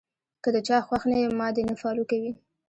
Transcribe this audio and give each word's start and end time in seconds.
کۀ 0.43 0.49
د 0.55 0.57
چا 0.67 0.77
خوښ 0.87 1.03
نۀ 1.09 1.17
يم 1.23 1.33
ما 1.39 1.47
دې 1.55 1.61
نۀ 1.67 1.75
فالو 1.81 2.03
کوي- 2.11 2.31